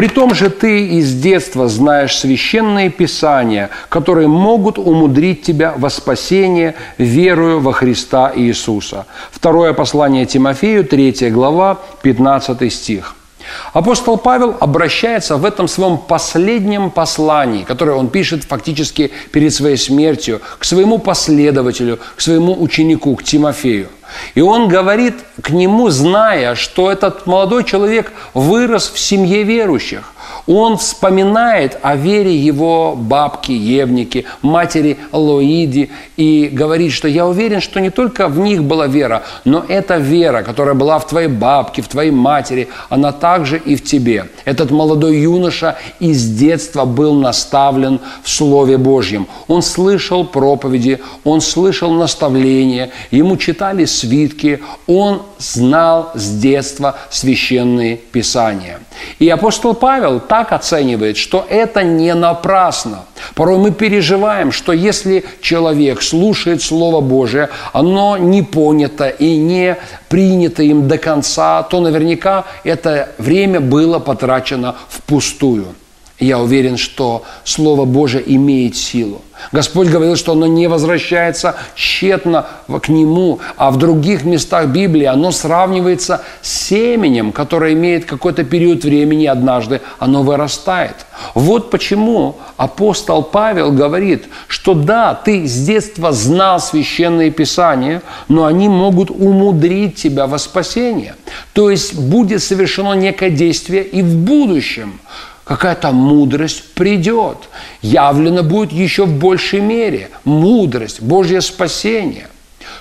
[0.00, 6.74] При том же ты из детства знаешь священные писания, которые могут умудрить тебя во спасение,
[6.96, 9.04] верую во Христа Иисуса.
[9.30, 13.14] Второе послание Тимофею, 3 глава, 15 стих.
[13.74, 20.40] Апостол Павел обращается в этом своем последнем послании, которое он пишет фактически перед своей смертью,
[20.58, 23.88] к своему последователю, к своему ученику, к Тимофею.
[24.34, 30.12] И он говорит к нему, зная, что этот молодой человек вырос в семье верующих–
[30.50, 37.80] он вспоминает о вере его бабки Евники, матери Лоиди, и говорит, что я уверен, что
[37.80, 41.88] не только в них была вера, но эта вера, которая была в твоей бабке, в
[41.88, 44.26] твоей матери, она также и в тебе.
[44.44, 49.28] Этот молодой юноша из детства был наставлен в Слове Божьем.
[49.46, 58.80] Он слышал проповеди, он слышал наставления, ему читали свитки, он знал с детства священные писания.
[59.20, 63.04] И апостол Павел так оценивает, что это не напрасно.
[63.34, 69.76] Порой мы переживаем, что если человек слушает Слово Божие, оно не понято и не
[70.08, 75.66] принято им до конца, то наверняка это время было потрачено впустую.
[76.20, 79.22] Я уверен, что Слово Божие имеет силу.
[79.52, 85.32] Господь говорил, что оно не возвращается тщетно к Нему, а в других местах Библии оно
[85.32, 91.06] сравнивается с семенем, которое имеет какой-то период времени, однажды оно вырастает.
[91.34, 98.68] Вот почему апостол Павел говорит, что да, ты с детства знал священные писания, но они
[98.68, 101.14] могут умудрить тебя во спасение.
[101.54, 105.00] То есть будет совершено некое действие и в будущем–
[105.50, 107.48] какая-то мудрость придет.
[107.82, 112.28] Явлено будет еще в большей мере мудрость, Божье спасение.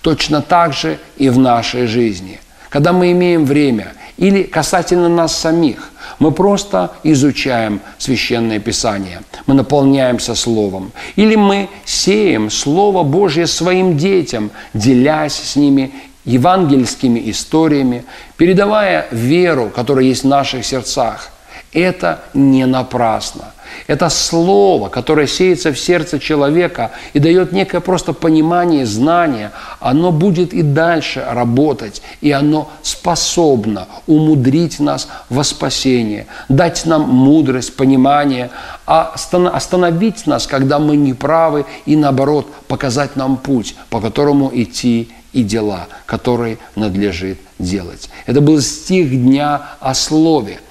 [0.00, 2.40] Точно так же и в нашей жизни.
[2.70, 10.34] Когда мы имеем время или касательно нас самих, мы просто изучаем Священное Писание, мы наполняемся
[10.34, 10.90] Словом.
[11.16, 15.92] Или мы сеем Слово Божье своим детям, делясь с ними
[16.24, 18.06] евангельскими историями,
[18.38, 21.33] передавая веру, которая есть в наших сердцах.
[21.74, 23.52] Это не напрасно.
[23.88, 30.54] Это слово, которое сеется в сердце человека и дает некое просто понимание, знание, оно будет
[30.54, 38.50] и дальше работать, и оно способно умудрить нас во спасение, дать нам мудрость, понимание,
[38.86, 39.12] а
[39.52, 45.88] остановить нас, когда мы неправы, и наоборот, показать нам путь, по которому идти и дела,
[46.06, 48.08] которые надлежит делать.
[48.26, 50.60] Это был стих дня о слове–